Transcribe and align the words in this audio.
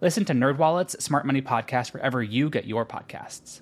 Listen 0.00 0.24
to 0.26 0.32
NerdWallet's 0.32 1.02
Smart 1.02 1.24
Money 1.24 1.42
Podcast 1.42 1.92
wherever 1.92 2.22
you 2.22 2.50
get 2.50 2.66
your 2.66 2.84
podcasts. 2.84 3.60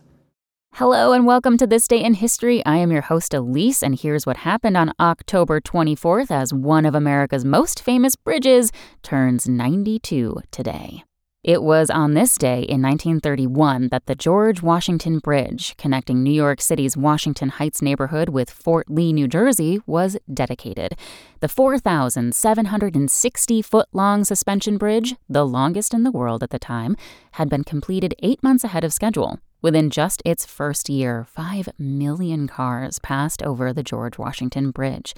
Hello 0.77 1.13
and 1.13 1.27
welcome 1.27 1.59
to 1.59 1.67
This 1.67 1.87
Day 1.87 2.03
in 2.03 2.15
History. 2.15 2.65
I 2.65 2.79
am 2.79 2.91
your 2.91 3.03
host, 3.03 3.35
Elise, 3.35 3.83
and 3.83 3.95
here's 3.95 4.25
what 4.25 4.39
happened 4.39 4.77
on 4.77 4.95
October 4.99 5.61
24th 5.61 6.31
as 6.31 6.55
one 6.55 6.87
of 6.87 6.95
America's 6.95 7.45
most 7.45 7.83
famous 7.83 8.17
bridges 8.17 8.73
turns 9.03 9.47
92 9.47 10.41
today. 10.51 11.05
It 11.45 11.63
was 11.65 11.91
on 11.91 12.15
this 12.15 12.39
day 12.39 12.61
in 12.61 12.81
1931 12.83 13.89
that 13.89 14.07
the 14.07 14.15
George 14.15 14.63
Washington 14.63 15.19
Bridge, 15.19 15.77
connecting 15.77 16.23
New 16.23 16.31
York 16.31 16.61
City's 16.61 16.97
Washington 16.97 17.49
Heights 17.49 17.83
neighborhood 17.83 18.29
with 18.29 18.49
Fort 18.49 18.89
Lee, 18.89 19.13
New 19.13 19.27
Jersey, 19.27 19.81
was 19.85 20.17
dedicated. 20.33 20.97
The 21.41 21.49
4,760 21.49 23.63
foot 23.63 23.89
long 23.93 24.23
suspension 24.23 24.79
bridge, 24.79 25.17
the 25.29 25.45
longest 25.45 25.93
in 25.93 26.05
the 26.05 26.13
world 26.13 26.45
at 26.45 26.51
the 26.51 26.61
time, 26.61 26.97
had 27.33 27.49
been 27.49 27.65
completed 27.65 28.15
eight 28.23 28.41
months 28.41 28.63
ahead 28.63 28.85
of 28.85 28.93
schedule. 28.93 29.41
Within 29.61 29.91
just 29.91 30.23
its 30.25 30.47
first 30.47 30.89
year, 30.89 31.25
5 31.25 31.71
million 31.77 32.47
cars 32.47 33.01
passed 33.01 33.43
over 33.43 33.73
the 33.73 33.83
George 33.83 34.17
Washington 34.17 34.71
Bridge. 34.71 35.13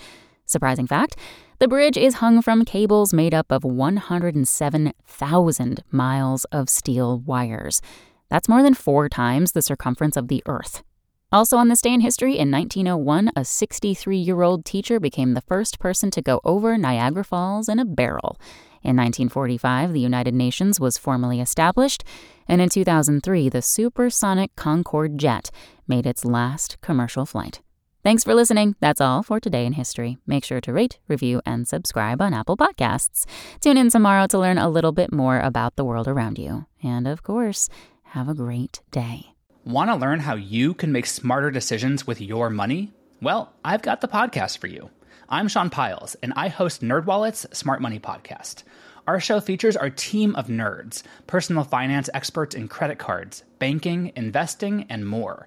Surprising 0.46 0.86
fact 0.86 1.16
the 1.60 1.68
bridge 1.68 1.96
is 1.96 2.14
hung 2.14 2.42
from 2.42 2.64
cables 2.64 3.14
made 3.14 3.32
up 3.32 3.52
of 3.52 3.62
107,000 3.64 5.84
miles 5.90 6.44
of 6.46 6.68
steel 6.68 7.20
wires. 7.20 7.80
That's 8.28 8.48
more 8.48 8.62
than 8.62 8.74
four 8.74 9.08
times 9.08 9.52
the 9.52 9.62
circumference 9.62 10.16
of 10.16 10.28
the 10.28 10.42
Earth. 10.46 10.82
Also, 11.30 11.56
on 11.56 11.68
this 11.68 11.82
day 11.82 11.92
in 11.92 12.00
history, 12.00 12.38
in 12.38 12.50
1901, 12.50 13.30
a 13.34 13.44
63 13.44 14.16
year 14.16 14.42
old 14.42 14.64
teacher 14.64 15.00
became 15.00 15.34
the 15.34 15.40
first 15.40 15.78
person 15.78 16.10
to 16.10 16.22
go 16.22 16.40
over 16.44 16.78
Niagara 16.78 17.24
Falls 17.24 17.68
in 17.68 17.78
a 17.78 17.84
barrel. 17.84 18.38
In 18.82 18.96
1945, 18.96 19.92
the 19.92 20.00
United 20.00 20.34
Nations 20.34 20.78
was 20.78 20.98
formally 20.98 21.40
established, 21.40 22.04
and 22.46 22.60
in 22.60 22.68
2003, 22.68 23.48
the 23.48 23.62
supersonic 23.62 24.54
Concorde 24.54 25.18
jet 25.18 25.50
made 25.88 26.06
its 26.06 26.24
last 26.24 26.80
commercial 26.82 27.26
flight. 27.26 27.60
Thanks 28.04 28.22
for 28.22 28.34
listening. 28.34 28.76
That's 28.80 29.00
all 29.00 29.22
for 29.22 29.40
today 29.40 29.64
in 29.64 29.72
history. 29.72 30.18
Make 30.26 30.44
sure 30.44 30.60
to 30.60 30.74
rate, 30.74 30.98
review, 31.08 31.40
and 31.46 31.66
subscribe 31.66 32.20
on 32.20 32.34
Apple 32.34 32.54
Podcasts. 32.54 33.24
Tune 33.60 33.78
in 33.78 33.88
tomorrow 33.88 34.26
to 34.26 34.38
learn 34.38 34.58
a 34.58 34.68
little 34.68 34.92
bit 34.92 35.10
more 35.10 35.40
about 35.40 35.76
the 35.76 35.86
world 35.86 36.06
around 36.06 36.38
you. 36.38 36.66
And 36.82 37.08
of 37.08 37.22
course, 37.22 37.70
have 38.02 38.28
a 38.28 38.34
great 38.34 38.82
day. 38.90 39.32
Want 39.64 39.88
to 39.88 39.96
learn 39.96 40.20
how 40.20 40.34
you 40.34 40.74
can 40.74 40.92
make 40.92 41.06
smarter 41.06 41.50
decisions 41.50 42.06
with 42.06 42.20
your 42.20 42.50
money? 42.50 42.92
Well, 43.22 43.54
I've 43.64 43.80
got 43.80 44.02
the 44.02 44.08
podcast 44.08 44.58
for 44.58 44.66
you. 44.66 44.90
I'm 45.30 45.48
Sean 45.48 45.70
Pyles, 45.70 46.14
and 46.16 46.34
I 46.36 46.48
host 46.48 46.82
NerdWallet's 46.82 47.56
Smart 47.56 47.80
Money 47.80 48.00
Podcast. 48.00 48.64
Our 49.06 49.18
show 49.18 49.40
features 49.40 49.78
our 49.78 49.88
team 49.88 50.36
of 50.36 50.48
nerds, 50.48 51.04
personal 51.26 51.64
finance 51.64 52.10
experts 52.12 52.54
in 52.54 52.68
credit 52.68 52.98
cards, 52.98 53.44
banking, 53.58 54.12
investing, 54.14 54.84
and 54.90 55.08
more 55.08 55.46